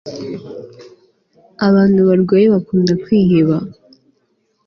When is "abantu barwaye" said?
1.67-2.45